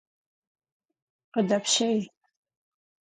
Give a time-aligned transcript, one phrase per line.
[1.31, 1.99] Къыдэпщей!